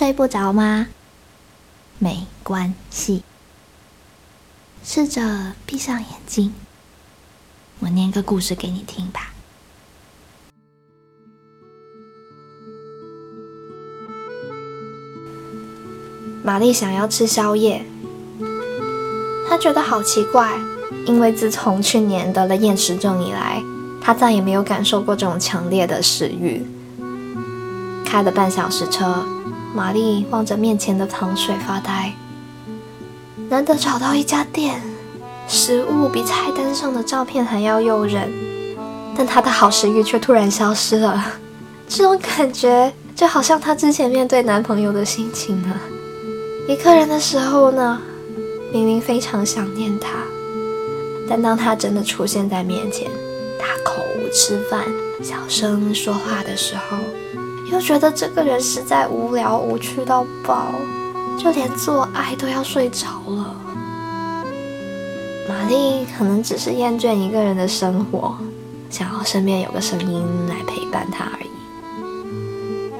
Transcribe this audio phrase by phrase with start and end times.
[0.00, 0.86] 睡不着吗？
[1.98, 3.22] 没关系，
[4.82, 6.54] 试着闭上眼睛，
[7.80, 9.34] 我念个故事给你听吧。
[16.42, 17.84] 玛丽想要吃宵夜，
[19.46, 20.58] 她觉得好奇怪，
[21.04, 23.62] 因为自从去年得了厌食症以来，
[24.00, 26.66] 她再也没有感受过这种强烈的食欲。
[28.06, 29.24] 开了半小时车，
[29.74, 32.12] 玛丽望着面前的糖水发呆。
[33.48, 34.80] 难得找到一家店，
[35.48, 38.30] 食物比菜单上的照片还要诱人，
[39.16, 41.24] 但她的好食欲却突然消失了。
[41.88, 45.74] 这种感觉就好像她之前面对男朋友的心情呢。
[46.68, 48.00] 一个人的时候呢，
[48.72, 50.10] 明明非常想念他，
[51.28, 53.10] 但当他真的出现在面前，
[53.58, 54.02] 大口
[54.32, 54.84] 吃饭、
[55.20, 56.98] 小声说话的时候，
[57.70, 60.72] 又觉得这个人实在无聊无趣到爆，
[61.38, 63.54] 就连做爱都要睡着了。
[65.48, 68.36] 玛丽可能只是厌倦一个人的生活，
[68.90, 71.50] 想要身边有个声音来陪伴她而已。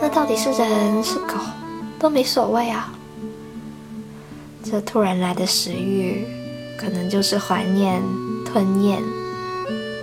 [0.00, 1.34] 那到底是人是狗
[1.98, 2.92] 都没所谓啊。
[4.62, 6.26] 这突然来的食欲，
[6.78, 8.02] 可能就是怀念、
[8.44, 9.02] 吞咽、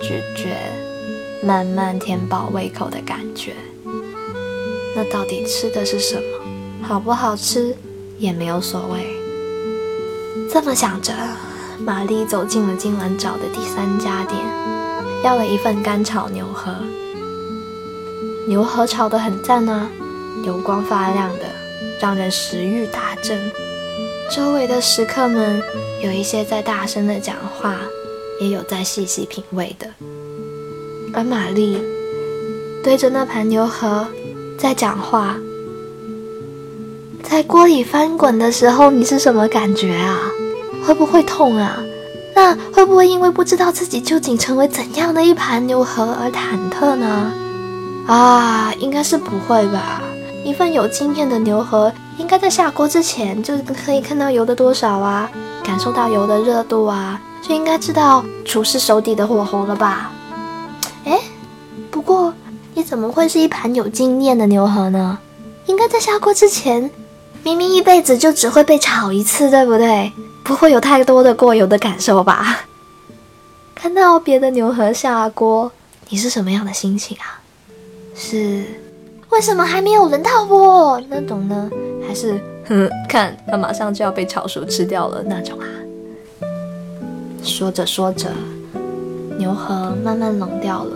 [0.02, 0.48] 咀嚼，
[1.46, 3.54] 慢慢填饱胃口的感觉。
[4.96, 6.22] 那到底吃的是什么？
[6.82, 7.76] 好不好吃
[8.18, 9.06] 也没有所谓。
[10.50, 11.12] 这么想着，
[11.84, 14.40] 玛丽走进了今晚找的第三家店，
[15.22, 16.74] 要了一份干炒牛河。
[18.48, 19.90] 牛河炒得很赞啊，
[20.44, 21.44] 油光发亮的，
[22.00, 23.38] 让人食欲大振。
[24.34, 25.62] 周围的食客们
[26.02, 27.76] 有一些在大声的讲话，
[28.40, 29.88] 也有在细细品味的。
[31.12, 31.82] 而玛丽
[32.82, 34.06] 对着那盘牛河
[34.58, 35.36] 在讲话，
[37.22, 40.18] 在锅里翻滚的时候，你是什么感觉啊？
[40.84, 41.78] 会不会痛啊？
[42.34, 47.32] 那会不会因为不知道自己究竟成为怎样的一盘牛河而忐忑呢？
[48.06, 50.02] 啊，应该是不会吧。
[50.44, 51.92] 一份有经验的牛河。
[52.18, 55.30] 应该在下锅之前就可以看到油的多少啊，
[55.62, 60.10] 感受到油的热度啊，就应该知道厨师手底的火候了吧？
[61.04, 61.20] 哎，
[61.90, 62.32] 不过
[62.76, 65.18] 你怎么会是一盘有经验的牛河呢？
[65.64, 66.90] 应该在下锅之前，
[67.42, 70.12] 明明一辈子就只会被炒一次，对不对？
[70.44, 72.66] 不会有太多的过油的感受吧？
[73.74, 75.72] 看到别的牛河下锅，
[76.10, 77.40] 你是什么样的心情啊？
[78.14, 78.62] 是
[79.30, 81.70] 为什么还没有轮到我那种呢？
[82.06, 82.38] 还是
[82.68, 85.64] 哼，看它马上就要被炒熟吃掉了那种啊！
[87.42, 88.30] 说着说着，
[89.38, 90.92] 牛河慢慢冷掉了，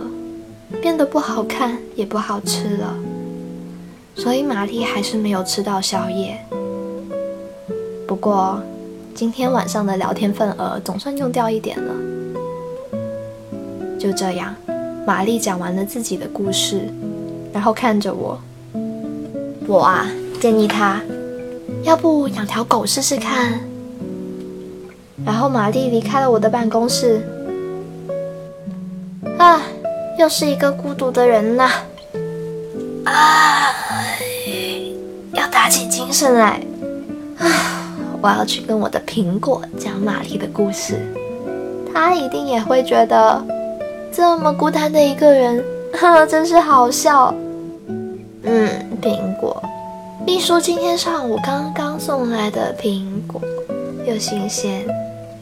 [0.79, 2.95] 变得不好看也不好吃了。
[4.15, 6.37] 所以玛丽还是没有吃到宵夜。
[8.07, 8.61] 不过
[9.15, 11.93] 今天晚上的聊天份额总算用掉一点了。
[13.99, 14.55] 就这样，
[15.05, 16.81] 玛丽讲完了自己的故事，
[17.51, 18.39] 然后看着我，
[19.67, 20.07] 我啊。
[20.39, 20.99] 建议他，
[21.83, 23.59] 要不养条狗试试看。
[25.23, 27.21] 然后玛丽离开了我的办公室。
[30.21, 31.67] 又是一个孤独的人呐！
[33.05, 33.73] 啊，
[35.33, 36.61] 要打起精神来。
[37.39, 37.49] 啊，
[38.21, 40.99] 我要去跟我的苹果讲玛丽的故事，
[41.91, 43.43] 他一定也会觉得
[44.13, 45.63] 这么孤单的一个人，
[45.99, 47.33] 哈， 真是好笑。
[48.43, 48.69] 嗯，
[49.01, 49.59] 苹果。
[50.23, 53.41] 秘书今天上午刚刚送来的苹果，
[54.05, 54.85] 又新鲜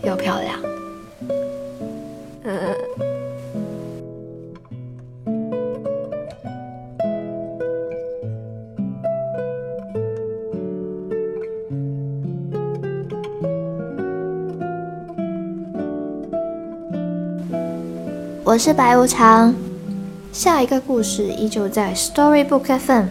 [0.03, 0.57] 又漂亮。
[18.50, 19.54] 我是白无常，
[20.34, 23.06] 下一个故事依旧在 Storybook FM。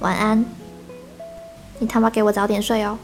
[0.00, 0.44] 晚安。
[1.78, 2.98] 你他妈给我早点睡哦！